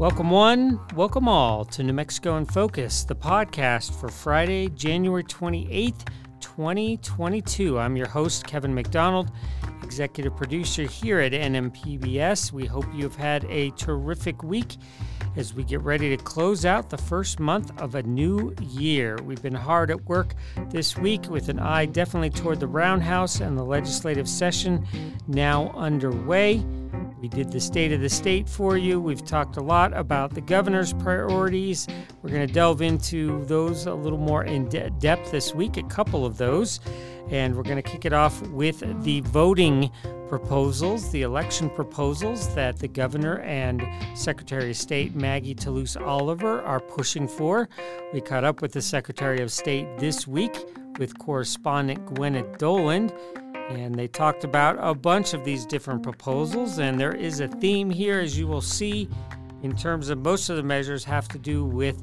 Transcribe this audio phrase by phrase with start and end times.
[0.00, 6.08] Welcome, one, welcome all to New Mexico in Focus, the podcast for Friday, January 28th,
[6.40, 7.78] 2022.
[7.78, 9.30] I'm your host, Kevin McDonald,
[9.82, 12.50] executive producer here at NMPBS.
[12.50, 14.78] We hope you've had a terrific week
[15.36, 19.18] as we get ready to close out the first month of a new year.
[19.22, 20.34] We've been hard at work
[20.70, 24.86] this week with an eye definitely toward the roundhouse and the legislative session
[25.28, 26.64] now underway.
[27.20, 28.98] We did the state of the state for you.
[28.98, 31.86] We've talked a lot about the governor's priorities.
[32.22, 35.82] We're going to delve into those a little more in de- depth this week, a
[35.82, 36.80] couple of those.
[37.28, 39.90] And we're going to kick it off with the voting
[40.28, 46.80] proposals, the election proposals that the governor and Secretary of State Maggie Toulouse Oliver are
[46.80, 47.68] pushing for.
[48.14, 50.56] We caught up with the Secretary of State this week
[50.98, 53.12] with correspondent Gwyneth Doland.
[53.70, 57.88] And they talked about a bunch of these different proposals, and there is a theme
[57.88, 59.08] here, as you will see,
[59.62, 62.02] in terms of most of the measures have to do with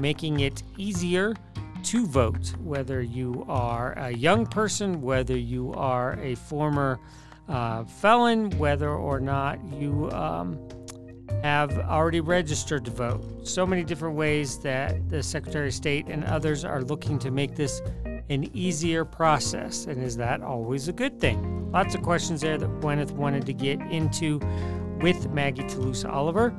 [0.00, 1.34] making it easier
[1.82, 7.00] to vote, whether you are a young person, whether you are a former
[7.48, 10.58] uh, felon, whether or not you um,
[11.42, 13.46] have already registered to vote.
[13.46, 17.56] So many different ways that the Secretary of State and others are looking to make
[17.56, 17.80] this
[18.30, 19.86] an easier process.
[19.86, 21.70] And is that always a good thing?
[21.72, 24.40] Lots of questions there that Gwyneth wanted to get into
[25.00, 26.54] with Maggie Toulouse Oliver.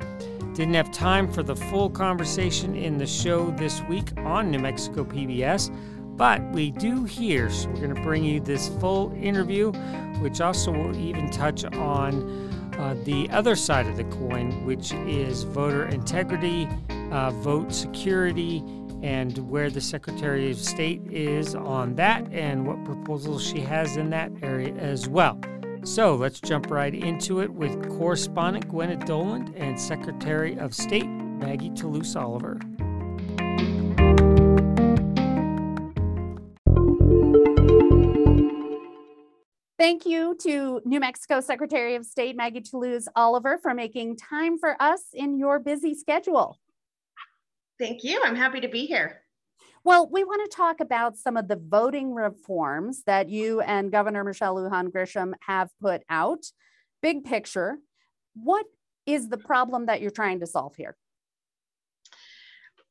[0.54, 5.04] Didn't have time for the full conversation in the show this week on New Mexico
[5.04, 5.74] PBS,
[6.16, 7.50] but we do here.
[7.50, 9.72] So we're going to bring you this full interview,
[10.20, 15.44] which also will even touch on uh, the other side of the coin, which is
[15.44, 16.68] voter integrity,
[17.10, 18.62] uh, vote security,
[19.02, 24.10] and where the Secretary of State is on that and what proposals she has in
[24.10, 25.40] that area as well.
[25.84, 31.70] So let's jump right into it with correspondent Gwyneth Doland and Secretary of State Maggie
[31.70, 32.60] Toulouse Oliver.
[39.78, 44.80] Thank you to New Mexico Secretary of State Maggie Toulouse Oliver for making time for
[44.80, 46.58] us in your busy schedule.
[47.80, 48.20] Thank you.
[48.22, 49.22] I'm happy to be here.
[49.84, 54.22] Well, we want to talk about some of the voting reforms that you and Governor
[54.22, 56.44] Michelle Lujan Grisham have put out.
[57.00, 57.78] Big picture,
[58.34, 58.66] what
[59.06, 60.94] is the problem that you're trying to solve here?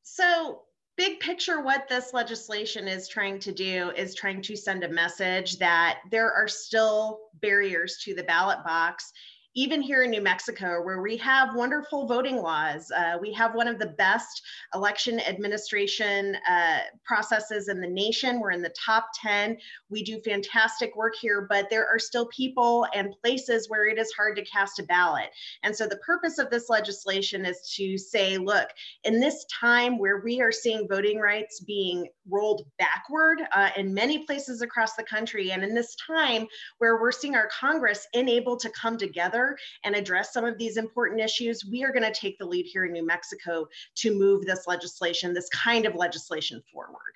[0.02, 0.64] So,
[0.98, 5.60] big picture, what this legislation is trying to do is trying to send a message
[5.60, 9.14] that there are still barriers to the ballot box
[9.56, 13.68] even here in New Mexico, where we have wonderful voting laws, uh, we have one
[13.68, 14.44] of the best
[14.76, 18.40] election administration uh, processes in the nation.
[18.40, 19.58] We're in the top 10.
[19.90, 24.12] We do fantastic work here, but there are still people and places where it is
[24.12, 25.30] hard to cast a ballot.
[25.64, 28.70] And so the purpose of this legislation is to say, look,
[29.04, 34.26] in this time where we are seeing voting rights being rolled backward uh, in many
[34.26, 36.46] places across the country, and in this time
[36.78, 39.49] where we're seeing our Congress unable to come together
[39.84, 42.86] and address some of these important issues, we are going to take the lead here
[42.86, 47.14] in New Mexico to move this legislation, this kind of legislation forward.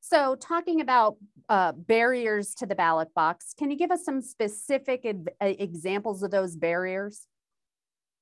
[0.00, 1.16] So, talking about
[1.48, 5.06] uh, barriers to the ballot box, can you give us some specific
[5.40, 7.26] examples of those barriers?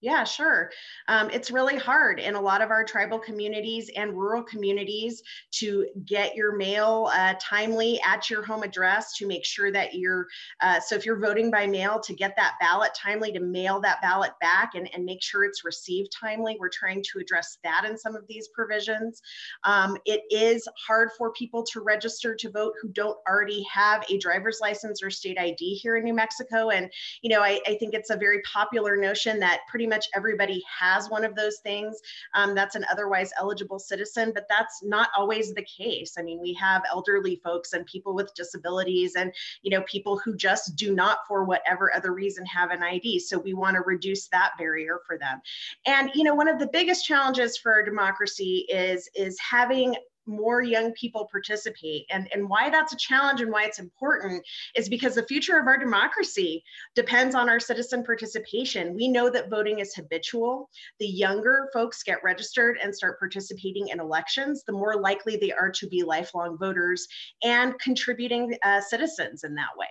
[0.01, 0.71] Yeah, sure.
[1.09, 5.21] Um, it's really hard in a lot of our tribal communities and rural communities
[5.55, 10.29] to get your mail uh, timely at your home address to make sure that you're,
[10.61, 14.01] uh, so if you're voting by mail, to get that ballot timely, to mail that
[14.01, 16.57] ballot back and, and make sure it's received timely.
[16.61, 19.21] We're trying to address that in some of these provisions.
[19.65, 24.19] Um, it is hard for people to register to vote who don't already have a
[24.19, 26.71] driver's license or state ID here in New Mexico.
[26.71, 26.89] And,
[27.23, 31.09] you know, I, I think it's a very popular notion that pretty much everybody has
[31.11, 31.99] one of those things.
[32.35, 36.15] Um, that's an otherwise eligible citizen, but that's not always the case.
[36.19, 39.33] I mean, we have elderly folks and people with disabilities and,
[39.63, 43.19] you know, people who just do not, for whatever other reason, have an ID.
[43.21, 45.41] So we want to reduce that barrier for them.
[45.87, 49.97] And, you know, one of the biggest challenges for democracy is, is having
[50.29, 52.05] more young people participate.
[52.11, 54.47] And, and why that's a challenge and why it's important
[54.77, 56.63] is because the future of our democracy
[56.95, 58.95] depends on our citizen participation.
[58.95, 60.69] We know that voting is habitual.
[61.01, 65.71] The younger folks get registered and start participating in elections, the more likely they are
[65.71, 67.09] to be lifelong voters
[67.43, 69.89] and contributing uh, citizens in that way.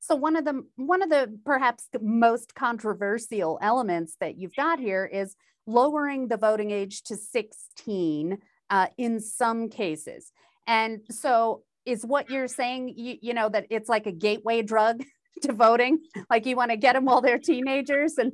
[0.00, 5.04] So one of the one of the perhaps most controversial elements that you've got here
[5.04, 5.36] is
[5.66, 8.38] lowering the voting age to 16
[8.70, 10.32] uh, in some cases.
[10.66, 15.02] And so is what you're saying, you, you know, that it's like a gateway drug
[15.42, 15.98] to voting?
[16.30, 18.32] Like you want to get them while they're teenagers and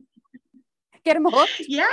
[1.04, 1.62] get them hooked?
[1.66, 1.86] Yeah.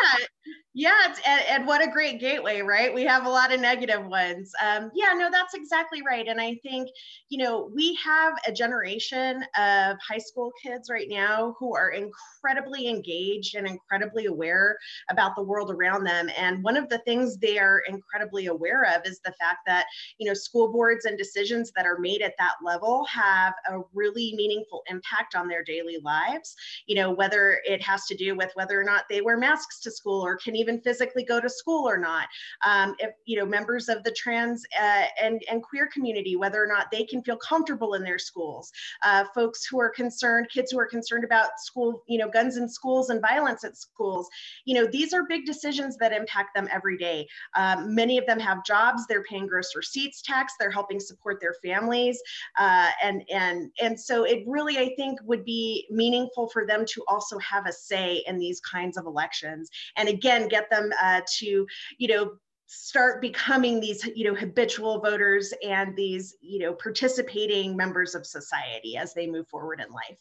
[0.77, 2.93] Yeah, and, and, what a great gateway, right?
[2.93, 4.51] We have a lot of negative ones.
[4.61, 6.27] Um, yeah, no, that's exactly right.
[6.27, 6.89] And I think,
[7.29, 12.89] you know, we have a generation of high school kids right now who are incredibly
[12.89, 14.77] engaged and incredibly aware
[15.09, 16.29] about the world around them.
[16.37, 19.85] And one of the things they are incredibly aware of is the fact that,
[20.17, 24.33] you know, school boards and decisions that are made at that level have a really
[24.35, 26.53] meaningful impact on their daily lives.
[26.85, 29.89] You know, whether it has to do with whether or not they wear masks to
[29.91, 32.27] school or can even physically go to school or not.
[32.65, 36.67] Um, if you know members of the trans uh, and and queer community, whether or
[36.67, 38.71] not they can feel comfortable in their schools.
[39.03, 42.67] Uh, folks who are concerned, kids who are concerned about school, you know, guns in
[42.67, 44.27] schools and violence at schools.
[44.65, 47.27] You know, these are big decisions that impact them every day.
[47.55, 49.05] Um, many of them have jobs.
[49.07, 50.53] They're paying gross receipts tax.
[50.59, 52.21] They're helping support their families,
[52.57, 57.03] uh, and and and so it really I think would be meaningful for them to
[57.07, 59.69] also have a say in these kinds of elections.
[59.97, 61.67] And again, get them uh, to,
[61.97, 62.31] you know,
[62.67, 68.97] start becoming these you know habitual voters and these you know participating members of society
[68.97, 70.19] as they move forward in life.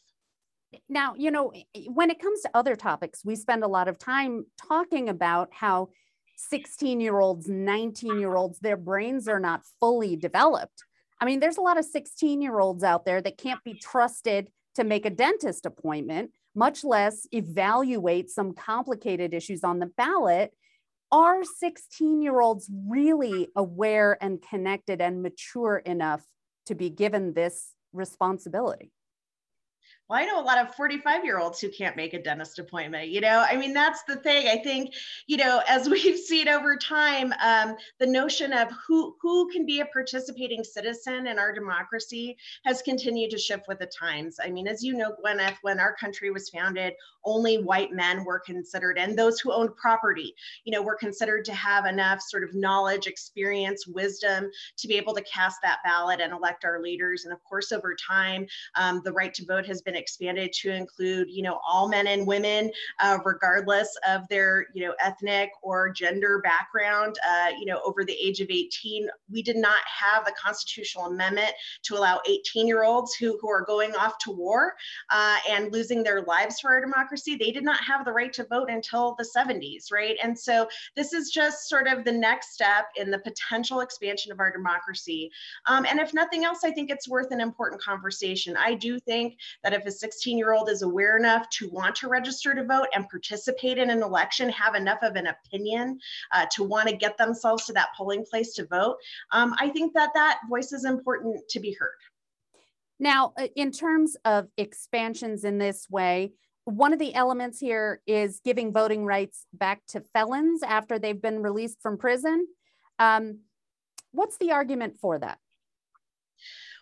[0.88, 1.52] Now you know
[1.86, 5.88] when it comes to other topics we spend a lot of time talking about how
[6.36, 10.84] 16 year olds 19 year olds their brains are not fully developed.
[11.20, 14.50] I mean there's a lot of 16 year olds out there that can't be trusted
[14.74, 20.52] to make a dentist appointment much less evaluate some complicated issues on the ballot.
[21.10, 26.24] Are 16 year olds really aware and connected and mature enough
[26.66, 28.92] to be given this responsibility?
[30.08, 33.08] Well, I know a lot of 45 year olds who can't make a dentist appointment.
[33.08, 34.48] You know, I mean, that's the thing.
[34.48, 34.92] I think,
[35.26, 39.80] you know, as we've seen over time, um, the notion of who who can be
[39.80, 42.36] a participating citizen in our democracy
[42.66, 44.36] has continued to shift with the times.
[44.42, 46.92] I mean, as you know, Gwyneth, when our country was founded,
[47.24, 50.34] only white men were considered, and those who owned property,
[50.64, 55.14] you know, were considered to have enough sort of knowledge, experience, wisdom to be able
[55.14, 57.24] to cast that ballot and elect our leaders.
[57.24, 61.28] And of course, over time, um, the right to vote has been expanded to include,
[61.30, 62.70] you know, all men and women,
[63.00, 68.14] uh, regardless of their, you know, ethnic or gender background, uh, you know, over the
[68.14, 69.08] age of 18.
[69.30, 71.52] We did not have a constitutional amendment
[71.84, 74.74] to allow 18 year olds who, who are going off to war
[75.10, 77.36] uh, and losing their lives for our democracy.
[77.36, 80.16] They did not have the right to vote until the 70s, right?
[80.22, 84.40] And so this is just sort of the next step in the potential expansion of
[84.40, 85.30] our democracy.
[85.66, 88.56] Um, and if nothing else, I think it's worth an important conversation.
[88.56, 92.08] I do think that if a 16 year old is aware enough to want to
[92.08, 95.98] register to vote and participate in an election, have enough of an opinion
[96.32, 98.96] uh, to want to get themselves to that polling place to vote,
[99.32, 101.90] um, I think that that voice is important to be heard.
[102.98, 106.32] Now, uh, in terms of expansions in this way,
[106.64, 111.42] one of the elements here is giving voting rights back to felons after they've been
[111.42, 112.46] released from prison.
[112.98, 113.40] Um,
[114.12, 115.38] what's the argument for that?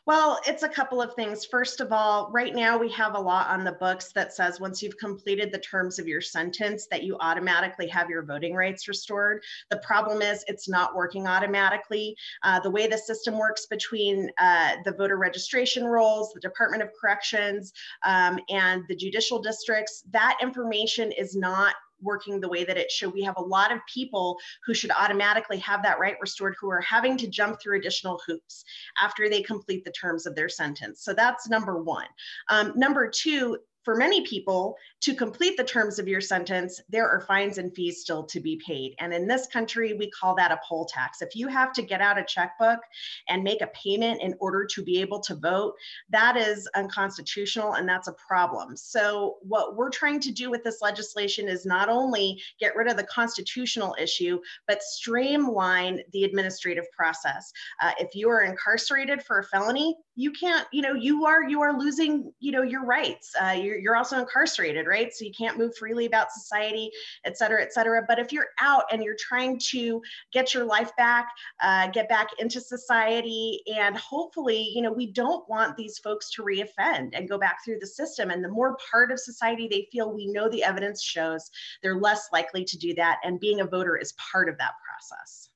[0.05, 1.45] Well, it's a couple of things.
[1.45, 4.83] First of all, right now we have a law on the books that says once
[4.83, 9.45] you've completed the terms of your sentence that you automatically have your voting rights restored.
[9.71, 12.17] The problem is it's not working automatically.
[12.43, 16.89] Uh, the way the system works between uh, the voter registration rolls, the Department of
[17.01, 17.73] Corrections,
[18.05, 23.13] um, and the judicial districts, that information is not working the way that it should.
[23.13, 26.81] We have a lot of people who should automatically have that right restored who are
[26.81, 28.65] having to jump through additional hoops
[29.01, 31.03] after they complete the terms of their sentence.
[31.03, 32.07] So that's number one.
[32.49, 37.21] Um, number two, for many people, to complete the terms of your sentence, there are
[37.21, 38.95] fines and fees still to be paid.
[39.01, 41.23] And in this country, we call that a poll tax.
[41.23, 42.79] If you have to get out a checkbook
[43.29, 45.75] and make a payment in order to be able to vote,
[46.11, 48.77] that is unconstitutional and that's a problem.
[48.77, 52.97] So, what we're trying to do with this legislation is not only get rid of
[52.97, 57.53] the constitutional issue, but streamline the administrative process.
[57.81, 61.63] Uh, if you are incarcerated for a felony, you can't, you know, you are you
[61.63, 63.33] are losing, you know, your rights.
[63.41, 65.13] Uh, you're, you're also incarcerated, right?
[65.13, 66.91] So you can't move freely about society,
[67.25, 68.03] et cetera, et cetera.
[68.07, 70.03] But if you're out and you're trying to
[70.33, 71.29] get your life back,
[71.63, 76.43] uh, get back into society, and hopefully, you know, we don't want these folks to
[76.43, 78.31] reoffend and go back through the system.
[78.31, 81.51] And the more part of society they feel, we know the evidence shows
[81.83, 83.19] they're less likely to do that.
[83.25, 85.49] And being a voter is part of that process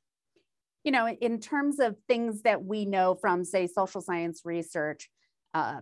[0.87, 5.11] you know, in terms of things that we know from, say, social science research,
[5.52, 5.81] uh,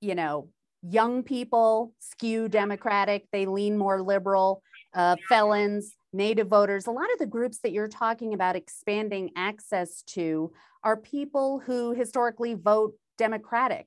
[0.00, 0.48] you know,
[0.80, 4.62] young people skew Democratic, they lean more liberal,
[4.94, 10.00] uh, felons, Native voters, a lot of the groups that you're talking about expanding access
[10.04, 10.50] to
[10.82, 13.86] are people who historically vote Democratic.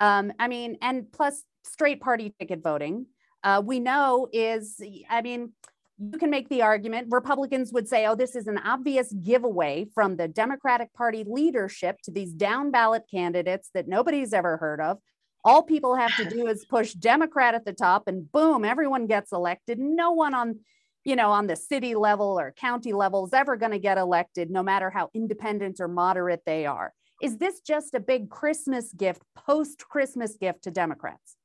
[0.00, 3.06] Um, I mean, and plus straight party ticket voting,
[3.42, 5.52] uh, we know is, I mean,
[5.98, 10.16] you can make the argument Republicans would say, oh, this is an obvious giveaway from
[10.16, 14.98] the Democratic Party leadership to these down ballot candidates that nobody's ever heard of.
[15.44, 19.30] All people have to do is push Democrat at the top, and boom, everyone gets
[19.30, 19.78] elected.
[19.78, 20.60] No one on,
[21.04, 24.50] you know, on the city level or county level is ever going to get elected,
[24.50, 26.92] no matter how independent or moderate they are.
[27.22, 31.36] Is this just a big Christmas gift, post Christmas gift to Democrats?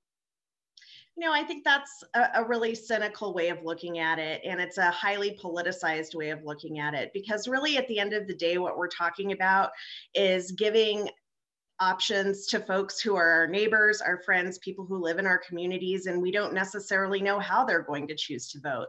[1.20, 4.40] You know, I think that's a, a, really cynical way of looking at it.
[4.46, 8.14] And it's a highly politicized way of looking at it because, really, at the end
[8.14, 9.72] of the day, what we're talking about
[10.16, 11.10] is giving
[11.82, 16.06] options to folks who are our neighbors, our friends, people who live in our communities,
[16.06, 18.88] and we don't necessarily know how they're going to choose to vote.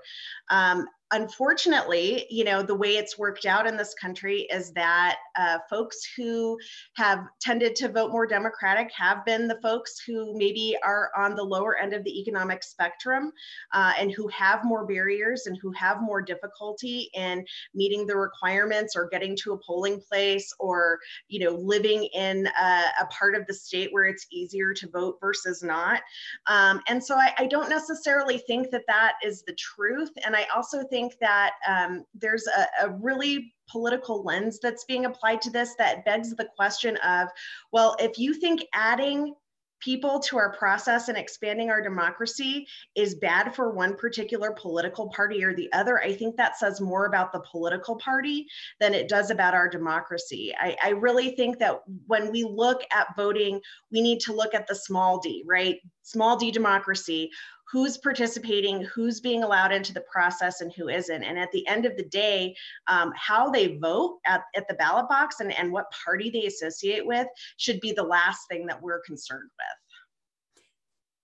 [0.51, 5.59] Um, unfortunately, you know, the way it's worked out in this country is that uh,
[5.69, 6.59] folks who
[6.97, 11.43] have tended to vote more Democratic have been the folks who maybe are on the
[11.43, 13.33] lower end of the economic spectrum
[13.73, 18.95] uh, and who have more barriers and who have more difficulty in meeting the requirements
[18.95, 20.99] or getting to a polling place or,
[21.29, 25.19] you know, living in a, a part of the state where it's easier to vote
[25.21, 26.03] versus not.
[26.47, 30.11] Um, and so I, I don't necessarily think that that is the truth.
[30.25, 35.05] And I also think think that um, there's a, a really political lens that's being
[35.05, 37.29] applied to this that begs the question of
[37.73, 39.35] well, if you think adding
[39.81, 45.43] people to our process and expanding our democracy is bad for one particular political party
[45.43, 48.47] or the other, I think that says more about the political party
[48.79, 50.53] than it does about our democracy.
[50.61, 53.59] I, I really think that when we look at voting,
[53.91, 55.77] we need to look at the small d, right?
[56.03, 57.31] Small d democracy
[57.71, 61.23] who's participating, who's being allowed into the process, and who isn't.
[61.23, 62.55] And at the end of the day,
[62.89, 67.07] um, how they vote at, at the ballot box and, and what party they associate
[67.07, 70.63] with should be the last thing that we're concerned with.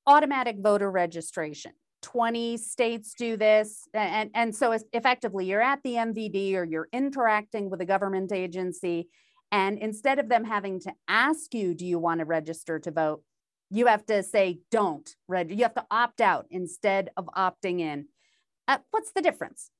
[0.07, 1.73] Automatic voter registration.
[2.03, 3.89] 20 states do this.
[3.93, 9.09] And, and so effectively, you're at the MVD or you're interacting with a government agency.
[9.51, 13.23] And instead of them having to ask you, do you want to register to vote?
[13.71, 15.51] You have to say don't Red.
[15.51, 18.07] you have to opt out instead of opting in
[18.69, 19.71] uh, what's the difference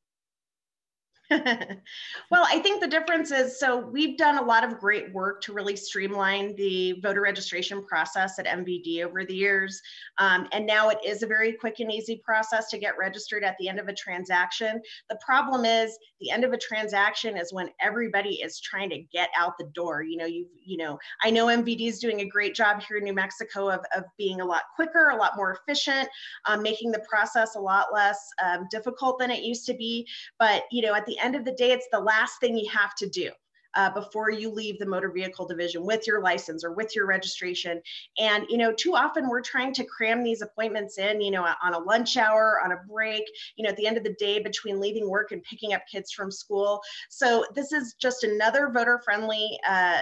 [2.31, 5.53] well, I think the difference is so we've done a lot of great work to
[5.53, 9.81] really streamline the voter registration process at MVD over the years.
[10.19, 13.57] Um, and now it is a very quick and easy process to get registered at
[13.59, 14.81] the end of a transaction.
[15.11, 19.31] The problem is the end of a transaction is when everybody is trying to get
[19.37, 20.03] out the door.
[20.03, 23.05] You know, you you know, I know MVD is doing a great job here in
[23.05, 26.09] New Mexico of, of being a lot quicker, a lot more efficient,
[26.47, 30.07] um, making the process a lot less um, difficult than it used to be.
[30.39, 32.95] But, you know, at the end of the day, it's the last thing you have
[32.97, 33.31] to do
[33.77, 37.81] uh, before you leave the motor vehicle division with your license or with your registration.
[38.19, 41.75] And, you know, too often we're trying to cram these appointments in, you know, on
[41.75, 43.25] a lunch hour, on a break,
[43.57, 46.11] you know, at the end of the day between leaving work and picking up kids
[46.11, 46.81] from school.
[47.11, 50.01] So this is just another voter friendly uh,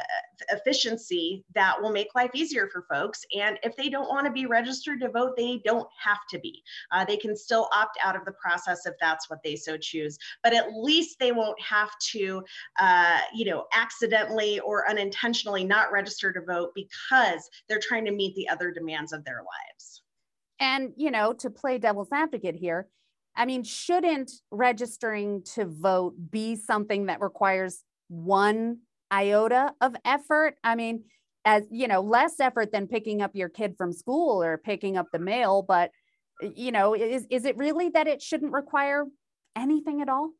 [0.50, 3.24] efficiency that will make life easier for folks.
[3.38, 6.62] And if they don't want to be registered to vote, they don't have to be.
[6.92, 10.18] Uh, they can still opt out of the process if that's what they so choose.
[10.42, 12.42] But at least they won't have to,
[12.78, 18.34] uh, you know, accidentally or unintentionally not register to vote because they're trying to meet
[18.34, 20.02] the other demands of their lives.
[20.60, 22.88] And, you know, to play devil's advocate here,
[23.36, 28.78] I mean, shouldn't registering to vote be something that requires one
[29.14, 30.56] iota of effort?
[30.64, 31.04] I mean,
[31.44, 35.06] as you know, less effort than picking up your kid from school or picking up
[35.12, 35.90] the mail, but
[36.40, 39.04] you know, is is it really that it shouldn't require
[39.54, 40.30] anything at all?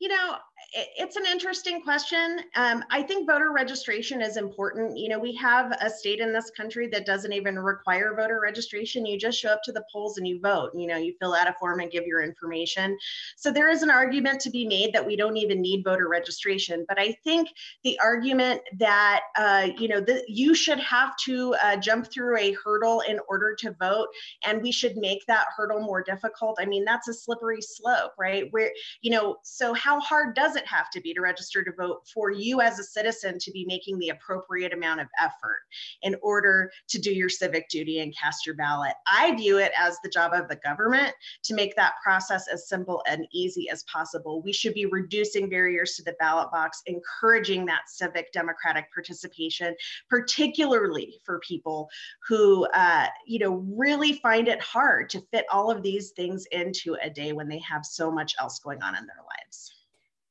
[0.00, 0.36] You know,
[0.72, 2.40] it's an interesting question.
[2.54, 4.98] Um, I think voter registration is important.
[4.98, 9.06] You know, we have a state in this country that doesn't even require voter registration.
[9.06, 10.72] You just show up to the polls and you vote.
[10.74, 12.98] You know, you fill out a form and give your information.
[13.36, 16.84] So there is an argument to be made that we don't even need voter registration.
[16.86, 17.48] But I think
[17.82, 22.52] the argument that uh, you know the, you should have to uh, jump through a
[22.62, 24.08] hurdle in order to vote,
[24.44, 26.58] and we should make that hurdle more difficult.
[26.60, 28.48] I mean, that's a slippery slope, right?
[28.50, 32.02] Where you know, so how hard does it have to be to register to vote
[32.12, 35.60] for you as a citizen to be making the appropriate amount of effort
[36.02, 38.94] in order to do your civic duty and cast your ballot.
[39.06, 41.14] I view it as the job of the government
[41.44, 44.42] to make that process as simple and easy as possible.
[44.42, 49.74] We should be reducing barriers to the ballot box, encouraging that civic democratic participation,
[50.08, 51.88] particularly for people
[52.26, 56.96] who, uh, you know, really find it hard to fit all of these things into
[57.02, 59.77] a day when they have so much else going on in their lives.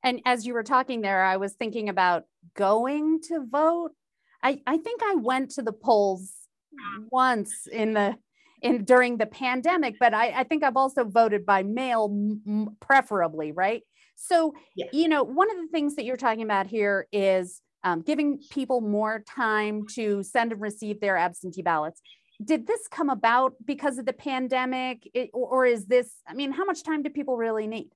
[0.08, 2.24] And as you were talking there, I was thinking about
[2.56, 3.92] going to vote.
[4.42, 6.32] I, I think I went to the polls
[7.12, 8.16] once in the
[8.62, 12.10] in during the pandemic, but I, I think I've also voted by mail,
[12.48, 13.84] m- preferably, right?
[14.16, 14.86] So, yeah.
[14.94, 18.80] you know, one of the things that you're talking about here is um, giving people
[18.80, 22.02] more time to send and receive their absentee ballots.
[22.44, 26.14] Did this come about because of the pandemic, it, or is this?
[26.26, 27.90] I mean, how much time do people really need?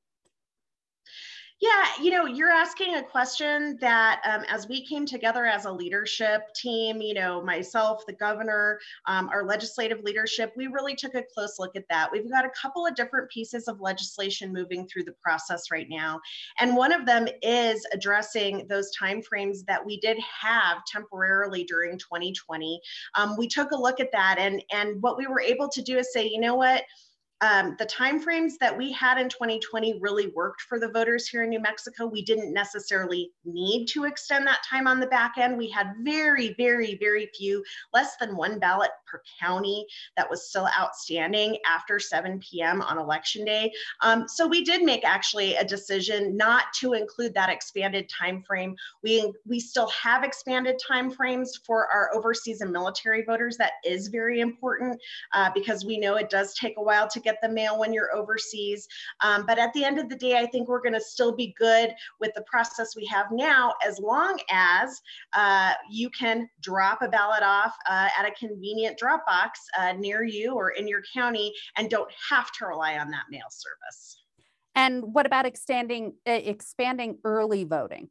[1.61, 5.71] Yeah, you know, you're asking a question that um, as we came together as a
[5.71, 11.21] leadership team, you know, myself, the governor, um, our legislative leadership, we really took a
[11.21, 12.11] close look at that.
[12.11, 16.19] We've got a couple of different pieces of legislation moving through the process right now.
[16.59, 22.81] And one of them is addressing those timeframes that we did have temporarily during 2020.
[23.13, 25.99] Um, we took a look at that and, and what we were able to do
[25.99, 26.81] is say, you know what?
[27.41, 31.49] Um, the timeframes that we had in 2020 really worked for the voters here in
[31.49, 32.05] New Mexico.
[32.05, 35.57] We didn't necessarily need to extend that time on the back end.
[35.57, 39.85] We had very, very, very few, less than one ballot per county
[40.17, 42.81] that was still outstanding after 7 p.m.
[42.81, 43.71] on election day.
[44.01, 48.75] Um, so we did make actually a decision not to include that expanded time frame.
[49.03, 53.57] We, we still have expanded time frames for our overseas and military voters.
[53.57, 54.99] That is very important
[55.33, 58.13] uh, because we know it does take a while to get the mail when you're
[58.15, 58.87] overseas.
[59.21, 61.53] Um, but at the end of the day, I think we're going to still be
[61.57, 65.01] good with the process we have now, as long as
[65.33, 70.23] uh, you can drop a ballot off uh, at a convenient drop box uh, near
[70.23, 74.23] you or in your county and don't have to rely on that mail service.
[74.75, 78.09] And what about extending, expanding early voting?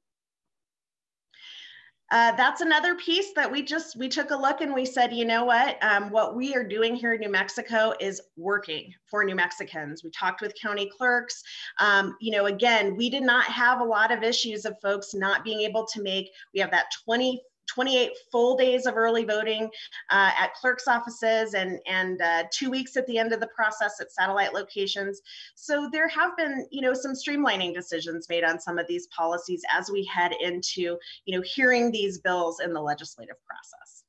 [2.12, 5.24] Uh, that's another piece that we just we took a look and we said you
[5.24, 9.36] know what um, what we are doing here in new mexico is working for new
[9.36, 11.40] mexicans we talked with county clerks
[11.78, 15.44] um, you know again we did not have a lot of issues of folks not
[15.44, 19.70] being able to make we have that 20 28 full days of early voting
[20.10, 24.00] uh, at clerk's offices and, and uh, two weeks at the end of the process
[24.00, 25.20] at satellite locations.
[25.54, 29.62] So there have been, you know, some streamlining decisions made on some of these policies
[29.72, 34.04] as we head into, you know, hearing these bills in the legislative process.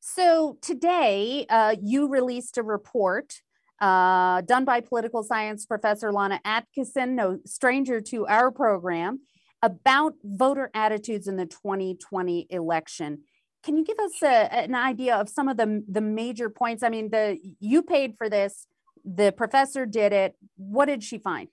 [0.00, 3.40] So today uh, you released a report
[3.80, 9.20] uh, done by political science professor Lonna Atkeson, no stranger to our program
[9.62, 13.22] about voter attitudes in the 2020 election.
[13.62, 16.82] Can you give us a, an idea of some of the, the major points?
[16.82, 18.66] I mean, the you paid for this,
[19.04, 20.34] the professor did it.
[20.56, 21.48] What did she find?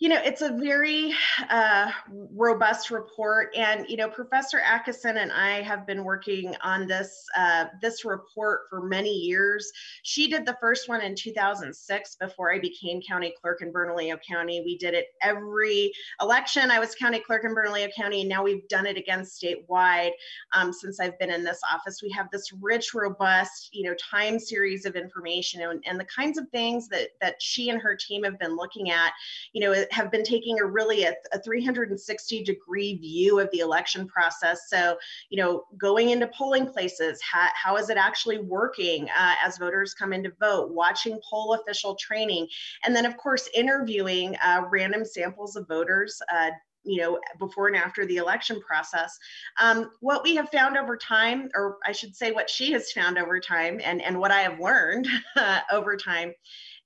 [0.00, 1.14] You know, it's a very
[1.50, 1.90] uh,
[2.32, 7.66] robust report, and you know, Professor Atkeson and I have been working on this uh,
[7.82, 9.70] this report for many years.
[10.02, 14.62] She did the first one in 2006 before I became county clerk in Bernalillo County.
[14.64, 16.70] We did it every election.
[16.70, 20.12] I was county clerk in Bernalillo County, and now we've done it again statewide
[20.54, 22.00] um, since I've been in this office.
[22.02, 26.38] We have this rich, robust, you know, time series of information and, and the kinds
[26.38, 29.12] of things that that she and her team have been looking at.
[29.52, 34.06] You know, have been taking a really a, a 360 degree view of the election
[34.06, 34.68] process.
[34.68, 34.96] So,
[35.28, 39.94] you know, going into polling places, how, how is it actually working uh, as voters
[39.94, 42.48] come in to vote, watching poll official training,
[42.84, 46.20] and then, of course, interviewing uh, random samples of voters.
[46.32, 46.50] Uh,
[46.84, 49.18] you know, before and after the election process.
[49.60, 53.18] Um, what we have found over time, or I should say, what she has found
[53.18, 55.06] over time, and, and what I have learned
[55.72, 56.32] over time,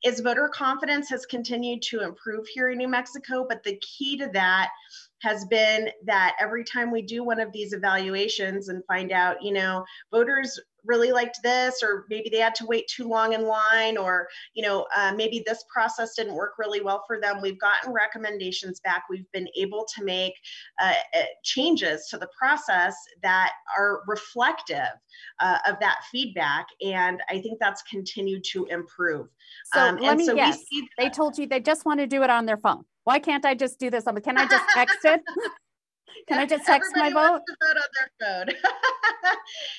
[0.04, 4.28] is voter confidence has continued to improve here in New Mexico, but the key to
[4.34, 4.70] that
[5.22, 9.52] has been that every time we do one of these evaluations and find out, you
[9.52, 13.96] know, voters really liked this, or maybe they had to wait too long in line,
[13.96, 17.40] or, you know, uh, maybe this process didn't work really well for them.
[17.40, 19.04] We've gotten recommendations back.
[19.08, 20.34] We've been able to make
[20.80, 24.92] uh, uh changes to the process that are reflective
[25.40, 26.66] uh, of that feedback.
[26.82, 29.28] And I think that's continued to improve.
[29.72, 30.64] So um, let me so guess.
[30.98, 32.84] They told you they just want to do it on their phone.
[33.04, 34.04] Why can't I just do this?
[34.04, 35.20] Can I just text it?
[36.28, 37.40] Can I just text my vote?
[37.46, 38.72] to vote on their phone.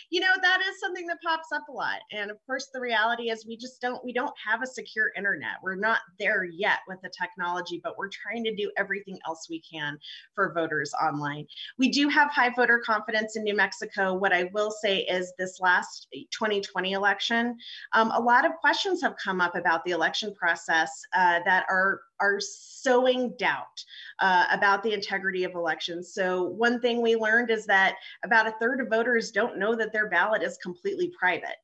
[0.09, 1.99] you know, that is something that pops up a lot.
[2.11, 5.55] And of course, the reality is we just don't we don't have a secure internet.
[5.63, 9.61] We're not there yet with the technology, but we're trying to do everything else we
[9.61, 9.97] can
[10.33, 11.47] for voters online.
[11.77, 14.13] We do have high voter confidence in New Mexico.
[14.13, 17.57] What I will say is this last 2020 election,
[17.93, 22.01] um, a lot of questions have come up about the election process uh, that are
[22.19, 23.83] are sowing doubt
[24.19, 26.13] uh, about the integrity of elections.
[26.13, 29.93] So, one thing we learned is that about a third of voters don't know that
[29.93, 31.57] their ballot is completely private.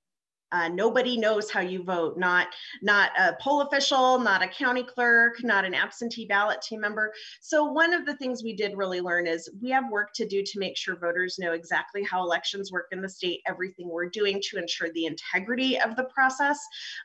[0.52, 2.48] Uh, nobody knows how you vote, not,
[2.82, 7.14] not a poll official, not a county clerk, not an absentee ballot team member.
[7.40, 10.44] So one of the things we did really learn is we have work to do
[10.44, 14.42] to make sure voters know exactly how elections work in the state, everything we're doing
[14.50, 16.60] to ensure the integrity of the process,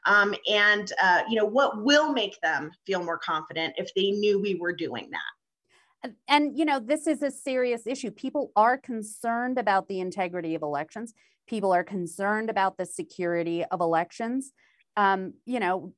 [0.07, 4.41] um, and uh, you know what will make them feel more confident if they knew
[4.41, 6.13] we were doing that?
[6.29, 8.11] And you know this is a serious issue.
[8.11, 11.15] People are concerned about the integrity of elections
[11.47, 14.53] people are concerned about the security of elections.
[14.97, 15.93] Um, you know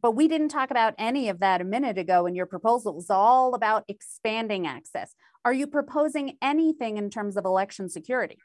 [0.00, 2.92] but we didn't talk about any of that a minute ago in your proposal.
[2.92, 5.14] It was all about expanding access.
[5.44, 8.38] Are you proposing anything in terms of election security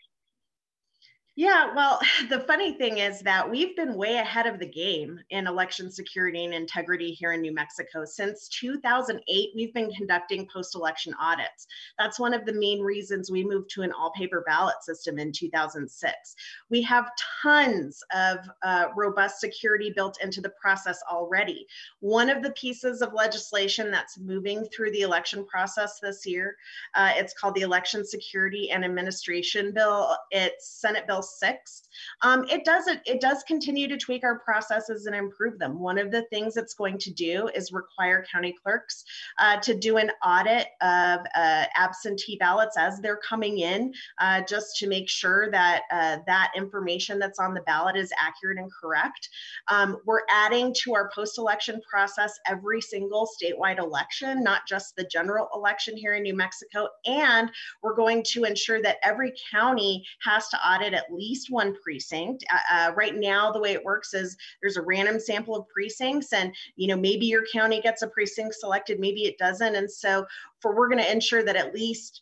[1.35, 5.47] yeah, well, the funny thing is that we've been way ahead of the game in
[5.47, 8.05] election security and integrity here in New Mexico.
[8.05, 11.67] Since 2008, we've been conducting post election audits.
[11.97, 15.31] That's one of the main reasons we moved to an all paper ballot system in
[15.31, 16.35] 2006.
[16.69, 21.65] We have tons of uh, robust security built into the process already.
[21.99, 26.55] One of the pieces of legislation that's moving through the election process this year,
[26.93, 30.15] uh, it's called the Election Security and Administration Bill.
[30.31, 31.83] It's Senate Bill 6
[32.21, 35.79] um, it does it, it does continue to tweak our processes and improve them.
[35.79, 39.03] One of the things it's going to do is require county clerks
[39.39, 44.77] uh, to do an audit of uh, absentee ballots as they're coming in uh, just
[44.77, 49.29] to make sure that uh, that information that's on the ballot is accurate and correct.
[49.67, 55.47] Um, we're adding to our post-election process every single statewide election not just the general
[55.53, 60.57] election here in new mexico and we're going to ensure that every county has to
[60.67, 62.43] audit at least one precinct.
[62.51, 66.33] Uh, uh, right now, the way it works is there's a random sample of precincts,
[66.33, 69.75] and you know maybe your county gets a precinct selected, maybe it doesn't.
[69.75, 70.25] And so,
[70.61, 72.21] for we're going to ensure that at least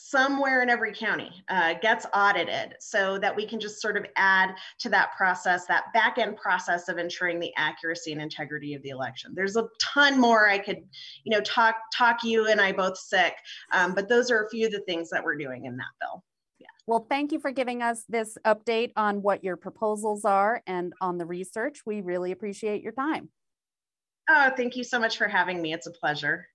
[0.00, 4.54] somewhere in every county uh, gets audited so that we can just sort of add
[4.78, 8.90] to that process that back end process of ensuring the accuracy and integrity of the
[8.90, 10.84] election there's a ton more i could
[11.24, 13.34] you know talk talk you and i both sick
[13.72, 16.22] um, but those are a few of the things that we're doing in that bill
[16.88, 21.18] well, thank you for giving us this update on what your proposals are and on
[21.18, 21.82] the research.
[21.84, 23.28] We really appreciate your time.
[24.30, 25.74] Oh, thank you so much for having me.
[25.74, 26.48] It's a pleasure.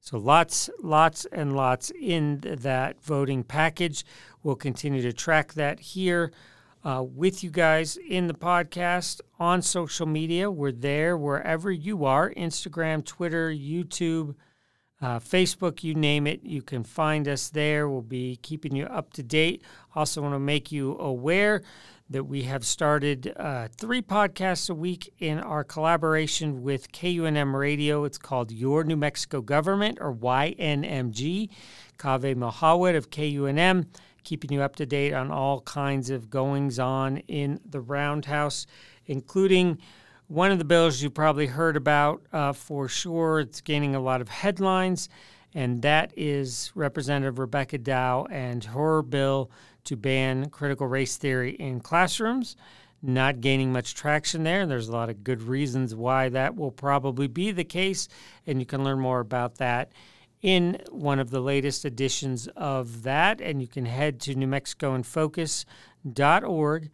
[0.00, 4.06] So lots, lots, and lots in that voting package.
[4.42, 6.32] We'll continue to track that here
[6.84, 10.50] uh, with you guys in the podcast on social media.
[10.50, 14.36] We're there wherever you are Instagram, Twitter, YouTube
[15.02, 17.88] uh, Facebook, you name it, you can find us there.
[17.88, 19.62] We'll be keeping you up to date.
[19.94, 21.62] Also, want to make you aware
[22.10, 28.04] that we have started uh, three podcasts a week in our collaboration with KUNM Radio.
[28.04, 31.48] It's called Your New Mexico Government, or YNMG.
[32.00, 33.86] Kaveh Mohamed of KUNM,
[34.24, 38.66] keeping you up to date on all kinds of goings on in the Roundhouse,
[39.06, 39.78] including
[40.30, 43.40] one of the bills you probably heard about uh, for sure.
[43.40, 45.08] It's gaining a lot of headlines,
[45.54, 49.50] and that is Representative Rebecca Dow and her bill
[49.84, 52.54] to ban critical race theory in classrooms.
[53.02, 54.60] Not gaining much traction there.
[54.60, 58.06] And there's a lot of good reasons why that will probably be the case,
[58.46, 59.90] and you can learn more about that
[60.42, 63.40] in one of the latest editions of that.
[63.40, 66.90] And you can head to newmexicoinfocus.org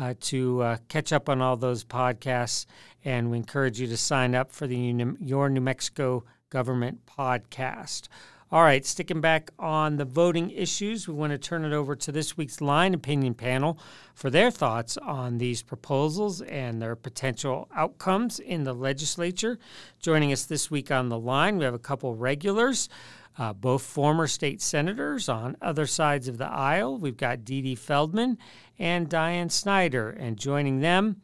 [0.00, 2.64] uh, to uh, catch up on all those podcasts.
[3.04, 8.08] And we encourage you to sign up for the Your New Mexico Government podcast.
[8.52, 12.10] All right, sticking back on the voting issues, we want to turn it over to
[12.10, 13.78] this week's line opinion panel
[14.12, 19.56] for their thoughts on these proposals and their potential outcomes in the legislature.
[20.00, 22.88] Joining us this week on the line, we have a couple regulars
[23.38, 26.98] uh, both former state senators on other sides of the aisle.
[26.98, 28.38] We've got Dede Feldman
[28.78, 31.22] and Diane Snyder, and joining them,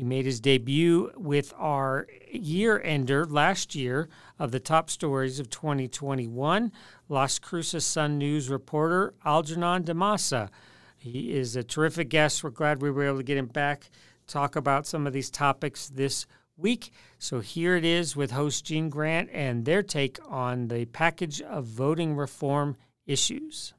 [0.00, 4.08] he made his debut with our year ender last year
[4.38, 6.72] of the top stories of 2021,
[7.10, 10.48] Las Cruces Sun News reporter Algernon D'Ammassa.
[10.96, 12.42] He is a terrific guest.
[12.42, 13.90] We're glad we were able to get him back,
[14.26, 16.26] talk about some of these topics this
[16.60, 16.92] week.
[17.18, 21.64] So here it is with host Gene Grant and their take on the package of
[21.64, 23.74] voting reform issues.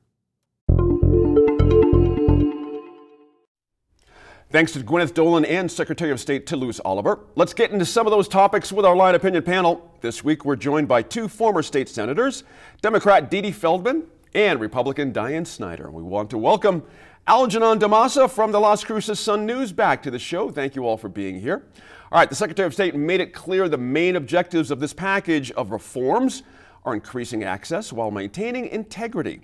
[4.52, 7.20] Thanks to Gwyneth Doland and Secretary of State Toulouse Oliver.
[7.36, 9.96] Let's get into some of those topics with our line opinion panel.
[10.02, 12.44] This week we're joined by two former state senators,
[12.82, 15.90] Democrat Dede Feldman and Republican Diane Snyder.
[15.90, 16.84] We want to welcome
[17.28, 20.50] Algernon D'Ammassa from the Las Cruces Sun News back to the show.
[20.50, 21.66] Thank you all for being here.
[22.12, 25.50] All right, the Secretary of State made it clear the main objectives of this package
[25.52, 26.44] of reforms
[26.84, 29.40] are increasing access while maintaining integrity.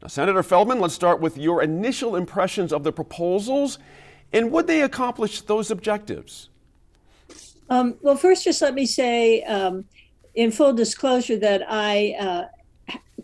[0.00, 3.80] Now, Senator Feldman, let's start with your initial impressions of the proposals
[4.32, 6.48] and would they accomplish those objectives?
[7.68, 9.84] Um, well, first, just let me say, um,
[10.36, 12.44] in full disclosure, that I uh,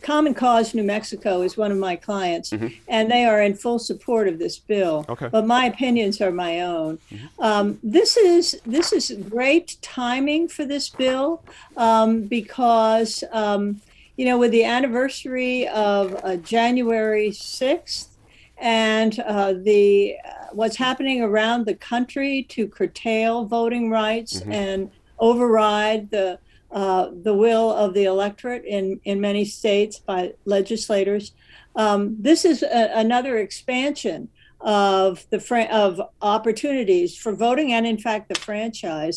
[0.03, 2.69] Common Cause New Mexico is one of my clients, mm-hmm.
[2.89, 5.05] and they are in full support of this bill.
[5.09, 5.29] Okay.
[5.29, 6.99] But my opinions are my own.
[7.11, 7.43] Mm-hmm.
[7.43, 11.43] Um, this is this is great timing for this bill
[11.77, 13.81] um, because um,
[14.17, 18.17] you know with the anniversary of uh, January sixth
[18.59, 24.53] and uh, the uh, what's happening around the country to curtail voting rights mm-hmm.
[24.53, 26.39] and override the
[26.71, 31.33] uh, the will of the electorate in, in many states by legislators.
[31.77, 34.29] Um, this is a, another expansion
[34.61, 39.17] of the fr- of opportunities for voting and, in fact, the franchise,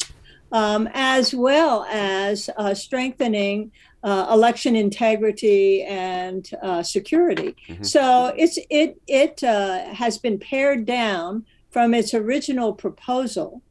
[0.51, 3.71] um, as well as uh, strengthening
[4.03, 7.55] uh, election integrity and uh, security.
[7.67, 7.83] Mm-hmm.
[7.83, 13.61] So it's it it uh, has been pared down from its original proposal,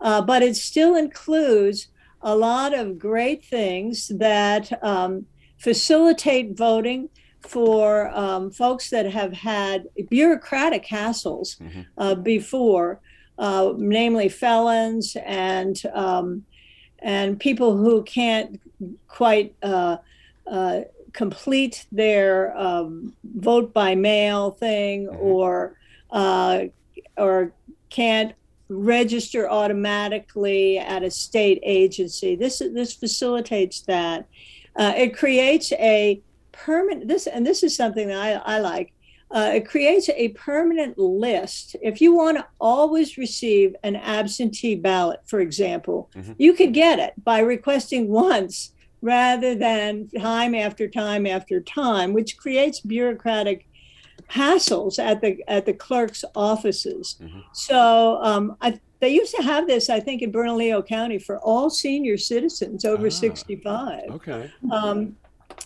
[0.00, 1.88] uh, but it still includes
[2.26, 5.26] a lot of great things that um,
[5.58, 7.08] facilitate voting
[7.38, 11.82] for um, folks that have had bureaucratic hassles mm-hmm.
[11.96, 13.00] uh, before,
[13.38, 16.44] uh, namely felons and um,
[16.98, 18.60] and people who can't
[19.06, 19.96] quite uh,
[20.50, 20.80] uh
[21.12, 25.16] complete their um, vote by mail thing mm-hmm.
[25.16, 25.76] or
[26.10, 26.64] uh,
[27.16, 27.52] or
[27.88, 28.32] can't
[28.68, 32.36] register automatically at a state agency.
[32.36, 34.26] This this facilitates that.
[34.74, 36.20] Uh, it creates a
[36.52, 38.92] permanent this and this is something that I, I like.
[39.30, 41.74] Uh, it creates a permanent list.
[41.82, 46.32] If you want to always receive an absentee ballot, for example, mm-hmm.
[46.38, 52.36] you could get it by requesting once rather than time after time after time, which
[52.36, 53.65] creates bureaucratic
[54.30, 57.16] hassles at the at the clerk's offices.
[57.20, 57.40] Mm-hmm.
[57.52, 61.68] So um, I, they used to have this, I think, in Bernalillo County for all
[61.70, 64.04] senior citizens over ah, 65.
[64.10, 64.50] Okay.
[64.70, 65.16] Um,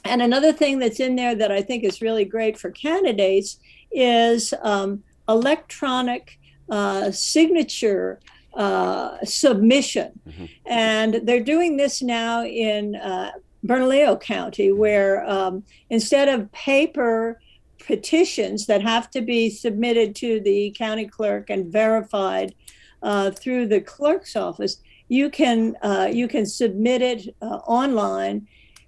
[0.05, 3.59] and another thing that's in there that I think is really great for candidates
[3.93, 6.39] is um, electronic
[6.71, 8.21] uh, signature
[8.55, 10.19] uh, submission.
[10.29, 10.45] Mm-hmm.
[10.67, 17.41] And they're doing this now in uh, Bernalillo County, where um, instead of paper
[17.87, 22.55] petitions that have to be submitted to the county clerk and verified
[23.03, 28.47] uh, through the clerk's office, you can uh, you can submit it uh, online.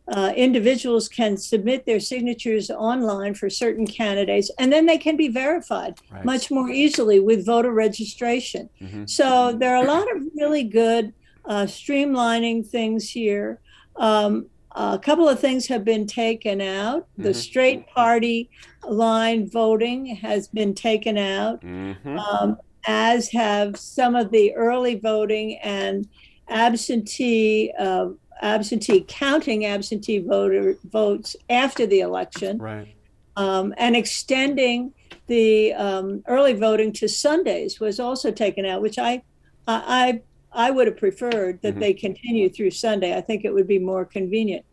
[0.09, 5.29] Uh, individuals can submit their signatures online for certain candidates, and then they can be
[5.29, 6.25] verified right.
[6.25, 8.69] much more easily with voter registration.
[8.81, 9.07] Mm-hmm.
[9.07, 13.61] So there are a lot of really good uh, streamlining things here.
[13.97, 17.07] Um, a couple of things have been taken out.
[17.17, 17.33] The mm-hmm.
[17.33, 18.51] straight party
[18.89, 22.19] line voting has been taken out, mm-hmm.
[22.19, 26.09] um, as have some of the early voting and
[26.49, 28.09] absentee uh,
[28.43, 32.95] absentee counting absentee voter votes after the election, right?
[33.37, 34.93] Um, and extending
[35.27, 39.23] the um, early voting to Sundays was also taken out, which I
[39.67, 40.23] I I
[40.71, 41.81] would have preferred that mm-hmm.
[41.81, 43.17] they continue through Sunday.
[43.17, 44.65] I think it would be more convenient.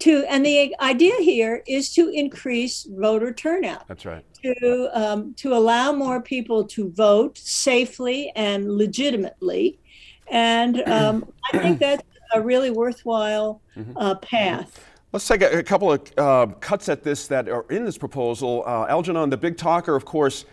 [0.00, 3.88] To and the idea here is to increase voter turnout.
[3.88, 4.24] That's right.
[4.44, 9.80] To um, to allow more people to vote safely and legitimately,
[10.28, 13.96] and um, I think that's a really worthwhile mm-hmm.
[13.96, 14.84] uh, path.
[15.12, 18.62] Let's take a, a couple of uh, cuts at this that are in this proposal.
[18.66, 20.44] Uh, Algernon, the big talker, of course,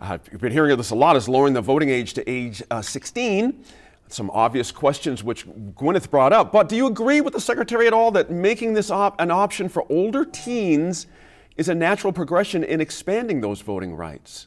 [0.00, 2.62] uh, you've been hearing of this a lot, is lowering the voting age to age
[2.70, 3.62] uh, 16
[4.12, 6.52] some obvious questions which Gwyneth brought up.
[6.52, 9.68] But do you agree with the Secretary at all that making this op- an option
[9.68, 11.06] for older teens
[11.56, 14.46] is a natural progression in expanding those voting rights?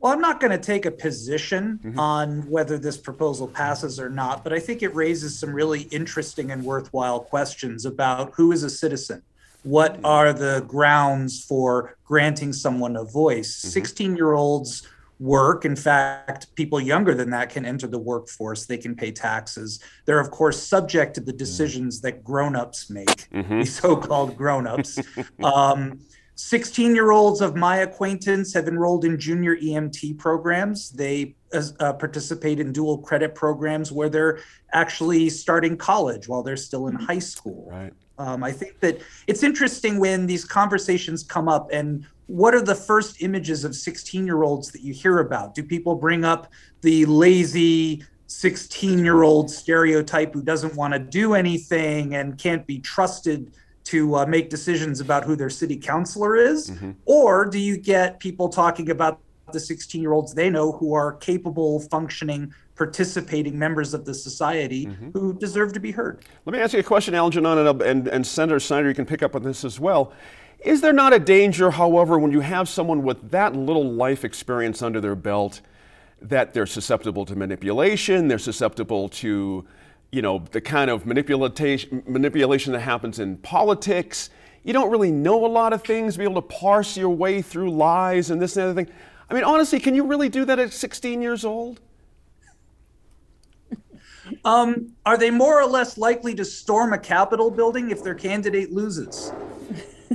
[0.00, 1.98] Well, I'm not going to take a position mm-hmm.
[1.98, 6.52] on whether this proposal passes or not, but I think it raises some really interesting
[6.52, 9.22] and worthwhile questions about who is a citizen.
[9.64, 10.06] What mm-hmm.
[10.06, 13.56] are the grounds for granting someone a voice?
[13.56, 14.16] 16 mm-hmm.
[14.16, 14.86] year olds
[15.18, 15.64] work.
[15.64, 18.66] In fact, people younger than that can enter the workforce.
[18.66, 19.80] They can pay taxes.
[20.04, 21.38] They're, of course, subject to the mm.
[21.38, 23.60] decisions that grown-ups make, mm-hmm.
[23.60, 24.98] the so-called grown-ups.
[25.42, 26.00] um,
[26.36, 30.90] 16 year olds of my acquaintance have enrolled in junior EMT programs.
[30.90, 34.38] They uh, participate in dual credit programs where they're
[34.72, 37.68] actually starting college while they're still in high school.
[37.68, 37.92] Right.
[38.18, 42.74] Um, I think that it's interesting when these conversations come up and what are the
[42.74, 45.54] first images of 16 year olds that you hear about?
[45.54, 46.52] Do people bring up
[46.82, 52.78] the lazy 16 year old stereotype who doesn't want to do anything and can't be
[52.78, 53.52] trusted
[53.84, 56.70] to uh, make decisions about who their city councilor is?
[56.70, 56.90] Mm-hmm.
[57.06, 59.20] Or do you get people talking about
[59.52, 64.86] the 16 year olds they know who are capable, functioning, participating members of the society
[64.86, 65.10] mm-hmm.
[65.10, 66.24] who deserve to be heard?
[66.46, 69.22] Let me ask you a question, Algernon, and, and, and Senator Snyder, you can pick
[69.22, 70.12] up on this as well.
[70.60, 74.80] Is there not a danger, however, when you have someone with that little life experience
[74.80, 75.60] under their belt,
[76.22, 79.66] that they're susceptible to manipulation, they're susceptible to
[80.10, 84.30] you know, the kind of manipulation, manipulation that happens in politics.
[84.64, 87.70] You don't really know a lot of things, be able to parse your way through
[87.70, 88.94] lies and this and the other thing.
[89.30, 91.80] I mean, honestly, can you really do that at 16 years old?
[94.44, 98.72] Um, are they more or less likely to storm a Capitol building if their candidate
[98.72, 99.32] loses?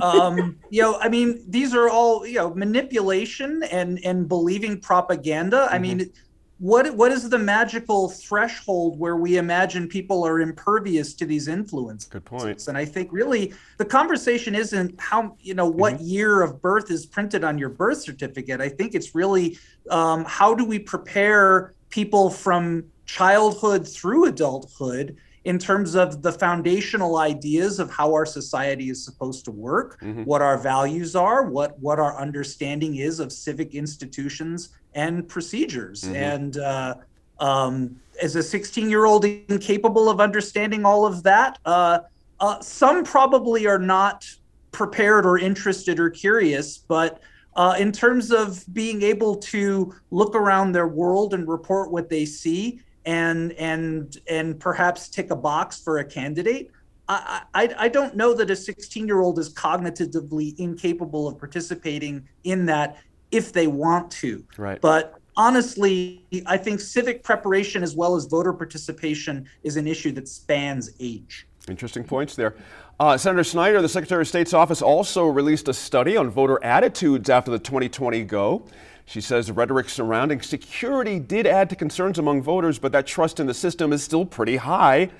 [0.02, 5.66] um, you know, I mean, these are all you know manipulation and and believing propaganda.
[5.66, 5.74] Mm-hmm.
[5.74, 6.20] I mean, mm-hmm
[6.58, 12.08] what what is the magical threshold where we imagine people are impervious to these influences?
[12.08, 12.68] Good point.
[12.68, 16.04] And I think really the conversation isn't how you know what mm-hmm.
[16.04, 18.60] year of birth is printed on your birth certificate.
[18.60, 19.58] I think it's really
[19.90, 27.18] um, how do we prepare people from childhood through adulthood in terms of the foundational
[27.18, 30.22] ideas of how our society is supposed to work, mm-hmm.
[30.22, 36.02] what our values are, what what our understanding is of civic institutions and procedures.
[36.02, 36.16] Mm-hmm.
[36.16, 36.94] And uh,
[37.40, 42.00] um, as a 16 year old incapable of understanding all of that, uh,
[42.40, 44.26] uh, some probably are not
[44.72, 47.20] prepared or interested or curious, but
[47.56, 52.24] uh, in terms of being able to look around their world and report what they
[52.24, 56.70] see and and and perhaps tick a box for a candidate,
[57.08, 62.26] I, I, I don't know that a 16 year old is cognitively incapable of participating
[62.44, 62.98] in that
[63.30, 64.44] if they want to.
[64.56, 64.80] Right.
[64.80, 70.28] But honestly, I think civic preparation as well as voter participation is an issue that
[70.28, 71.46] spans age.
[71.68, 72.54] Interesting points there.
[73.00, 77.28] Uh, Senator Snyder, the Secretary of State's office also released a study on voter attitudes
[77.28, 78.66] after the 2020 go.
[79.06, 83.38] She says the rhetoric surrounding security did add to concerns among voters, but that trust
[83.38, 85.10] in the system is still pretty high.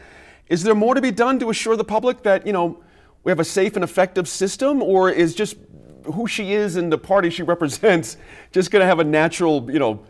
[0.48, 2.82] Is there more to be done to assure the public that, you know,
[3.24, 5.56] we have a safe and effective system, or is just
[6.12, 8.16] who she is and the party she represents
[8.52, 10.04] just going to have a natural, you know,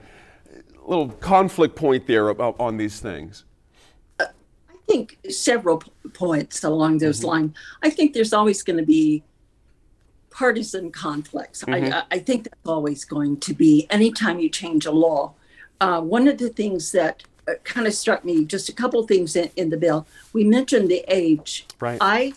[0.87, 3.45] little conflict point there about, on these things?
[4.21, 4.27] I
[4.87, 5.83] think several
[6.13, 7.29] points along those mm-hmm.
[7.29, 7.57] lines.
[7.83, 9.23] I think there's always going to be
[10.35, 11.63] partisan conflicts.
[11.63, 11.95] Mm-hmm.
[11.95, 15.33] I, I, think that's always going to be anytime you change a law.
[15.81, 19.37] Uh, one of the things that uh, kind of struck me, just a couple things
[19.37, 20.07] in, in, the bill.
[20.33, 21.67] We mentioned the age.
[21.81, 21.99] Right.
[22.01, 22.35] I,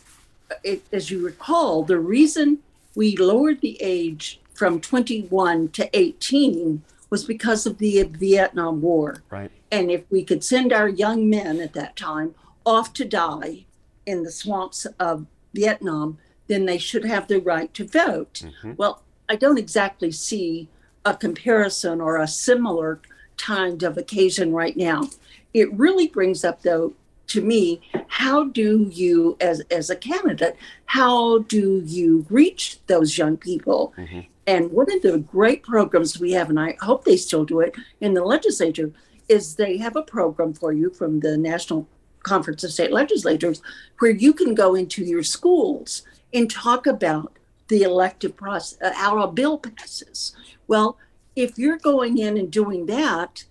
[0.64, 2.60] it, as you recall, the reason
[2.94, 9.24] we lowered the age from 21 to 18 was because of the Vietnam War.
[9.32, 9.50] Right.
[9.72, 13.66] And if we could send our young men at that time off to die
[14.06, 18.42] in the swamps of Vietnam, then they should have the right to vote.
[18.44, 18.74] Mm-hmm.
[18.78, 20.70] Well, I don't exactly see
[21.06, 23.00] a comparison or a similar
[23.38, 25.10] kind of occasion right now.
[25.54, 26.94] It really brings up, though,
[27.28, 30.56] to me how do you as as a candidate
[30.86, 34.22] how do you reach those young people mm-hmm.
[34.48, 37.76] and one of the great programs we have and i hope they still do it
[38.02, 38.92] in the legislature
[39.28, 41.88] is they have a program for you from the national
[42.24, 43.62] conference of state legislators
[44.00, 47.34] where you can go into your schools and talk about
[47.68, 50.36] the elective process uh, how a bill passes
[50.68, 50.98] well
[51.36, 53.46] if you're going in and doing that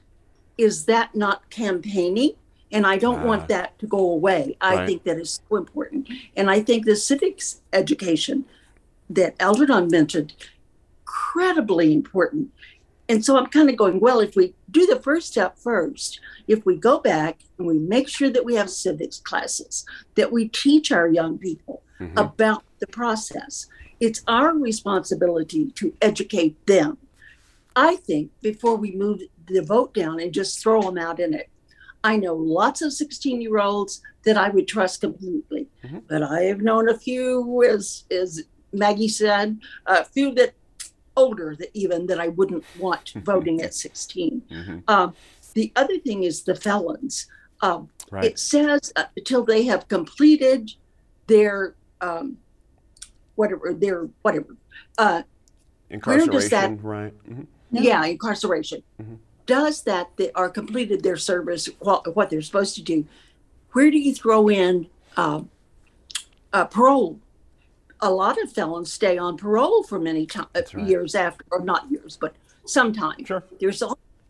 [0.59, 2.33] is that not campaigning
[2.73, 3.47] and I don't want ah.
[3.47, 4.57] that to go away.
[4.61, 6.09] I think that is so important.
[6.37, 8.45] And I think the civics education
[9.09, 10.35] that Algernon mentioned,
[11.03, 12.51] incredibly important.
[13.09, 16.67] And so I'm kind of going, well, if we do the first step first, if
[16.67, 19.87] we go back and we make sure that we have civics classes,
[20.17, 22.19] that we teach our young people mm-hmm.
[22.19, 23.67] about the process,
[24.01, 26.99] it's our responsibility to educate them.
[27.75, 31.49] I think before we move the vote down and just throw them out in it,
[32.03, 35.99] I know lots of 16 year olds that I would trust completely, mm-hmm.
[36.09, 40.55] but I have known a few, as, as Maggie said, a few that
[41.17, 44.43] older that even that I wouldn't want voting at 16.
[44.51, 44.79] Mm-hmm.
[44.89, 45.15] Um,
[45.55, 47.27] the other thing is the felons.
[47.63, 48.25] Um, right.
[48.25, 50.71] It says uh, until they have completed
[51.27, 52.37] their um,
[53.37, 54.57] whatever their whatever
[54.99, 55.23] uh,
[55.91, 57.15] incarceration, that, right?
[57.29, 57.43] Mm-hmm.
[57.71, 58.83] Yeah, incarceration.
[59.01, 59.15] Mm-hmm
[59.47, 63.07] does that that are completed their service what they're supposed to do
[63.73, 65.49] where do you throw in um,
[66.53, 67.19] uh, parole
[68.01, 70.87] a lot of felons stay on parole for many to- uh, right.
[70.87, 72.35] years after or not years but
[72.67, 73.45] sometimes sure.
[73.61, 73.83] there's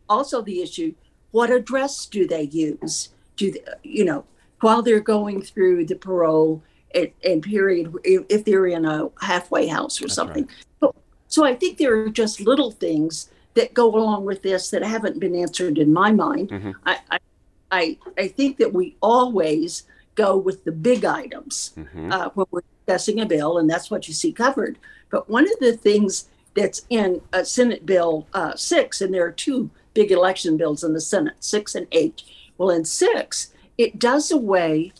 [0.07, 0.93] also the issue
[1.31, 4.23] what address do they use do they, you know
[4.61, 6.63] while they're going through the parole
[6.93, 10.45] and, and period if, they're in a halfway house or That's something.
[10.45, 10.65] Right.
[10.79, 10.95] So,
[11.27, 15.19] so I think there are just little things that go along with this that haven't
[15.19, 16.49] been answered in my mind.
[16.49, 16.71] Mm-hmm.
[16.85, 17.19] I, I,
[17.71, 19.83] I I think that we always
[20.15, 22.11] go with the big items mm-hmm.
[22.11, 24.77] uh, when we're discussing a bill, and that's what you see covered.
[25.09, 29.31] But one of the things that's in uh, Senate Bill uh, 6, and there are
[29.31, 32.23] two big election bills in the Senate, 6 and 8.
[32.57, 34.91] Well, in 6, it does away,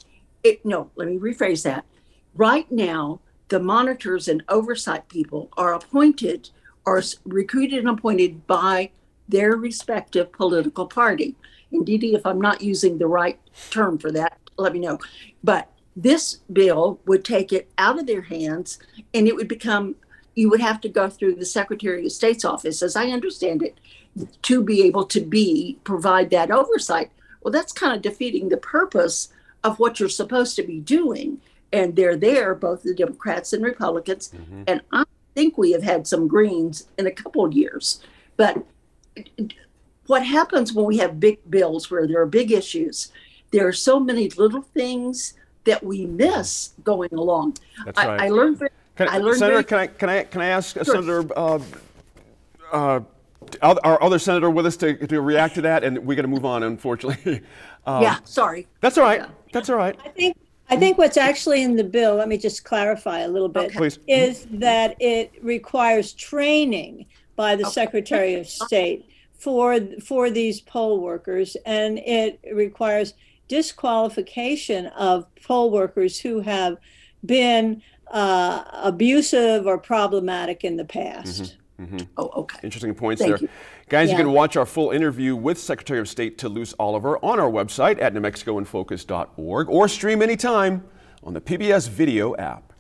[0.47, 1.85] it no, let me rephrase that.
[2.35, 3.19] Right now,
[3.49, 6.49] the monitors and oversight people are appointed
[6.85, 8.91] or recruited and appointed by
[9.27, 11.35] their respective political party.
[11.71, 13.39] Indeed, if I'm not using the right
[13.69, 14.99] term for that, let me know.
[15.43, 18.79] But this bill would take it out of their hands
[19.13, 19.95] and it would become
[20.35, 23.79] you would have to go through the secretary of state's office as i understand it
[24.43, 27.09] to be able to be provide that oversight
[27.41, 29.29] well that's kind of defeating the purpose
[29.63, 31.39] of what you're supposed to be doing
[31.73, 34.63] and they're there both the democrats and republicans mm-hmm.
[34.67, 35.03] and i
[35.35, 38.01] think we have had some greens in a couple of years
[38.37, 38.63] but
[40.07, 43.11] what happens when we have big bills where there are big issues
[43.51, 45.33] there are so many little things
[45.67, 47.57] that we miss going along.
[47.85, 48.21] That's right.
[48.21, 48.57] I, I learned.
[48.57, 50.83] Very, can, I learned Senator, very, can I can I can I ask sure.
[50.83, 51.27] Senator?
[51.35, 51.59] Uh,
[52.71, 52.99] uh,
[53.61, 56.43] our other senator with us to, to react to that, and we're going to move
[56.43, 57.41] on, unfortunately.
[57.87, 58.67] Um, yeah, sorry.
[58.81, 59.21] That's all right.
[59.21, 59.29] Yeah.
[59.53, 59.97] That's all right.
[60.03, 60.37] I think
[60.69, 63.95] I think what's actually in the bill, let me just clarify a little bit, okay.
[64.07, 67.05] is that it requires training
[67.37, 67.71] by the okay.
[67.71, 73.13] Secretary of State for for these poll workers, and it requires
[73.47, 76.77] disqualification of poll workers who have
[77.25, 77.81] been
[78.11, 81.43] uh, abusive or problematic in the past.
[81.43, 81.61] Mm-hmm.
[81.79, 81.97] Mm-hmm.
[82.17, 82.59] Oh, okay.
[82.63, 83.41] Interesting points Thank there.
[83.41, 83.49] You.
[83.89, 84.17] Guys, yeah.
[84.17, 88.01] you can watch our full interview with Secretary of State Toulouse Oliver on our website
[88.01, 90.83] at newmexicoinfocus.org or stream anytime
[91.23, 92.73] on the PBS video app.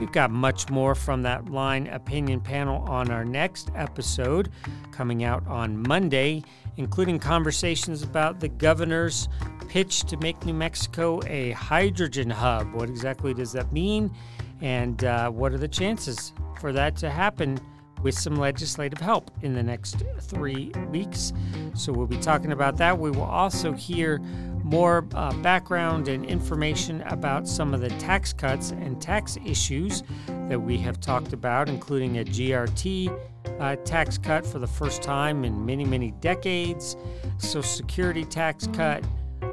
[0.00, 4.50] We've got much more from that line opinion panel on our next episode
[4.90, 6.42] coming out on Monday,
[6.76, 9.28] including conversations about the governor's
[9.68, 12.72] pitch to make New Mexico a hydrogen hub.
[12.74, 14.14] What exactly does that mean?
[14.60, 17.60] And uh, what are the chances for that to happen?
[18.04, 21.32] with some legislative help in the next three weeks.
[21.74, 22.98] So we'll be talking about that.
[22.98, 24.20] We will also hear
[24.64, 30.02] more uh, background and information about some of the tax cuts and tax issues
[30.48, 33.16] that we have talked about, including a GRT
[33.60, 36.96] uh, tax cut for the first time in many, many decades,
[37.38, 39.04] Social Security tax cut,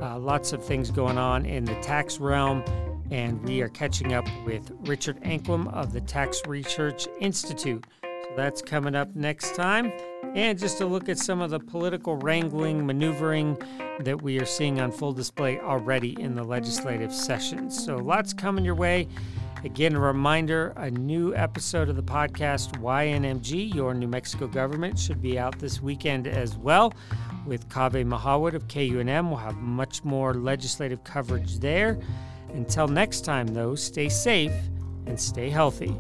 [0.02, 2.64] uh, lots of things going on in the tax realm.
[3.12, 7.86] And we are catching up with Richard Anklam of the Tax Research Institute.
[8.36, 9.92] That's coming up next time.
[10.36, 13.58] And just to look at some of the political wrangling, maneuvering
[14.00, 17.84] that we are seeing on full display already in the legislative sessions.
[17.84, 19.08] So lots coming your way.
[19.64, 25.22] Again, a reminder a new episode of the podcast, YNMG, Your New Mexico Government, should
[25.22, 26.94] be out this weekend as well
[27.46, 29.28] with Kaveh Mahawood of KUNM.
[29.28, 32.00] We'll have much more legislative coverage there.
[32.54, 34.54] Until next time, though, stay safe
[35.06, 35.96] and stay healthy.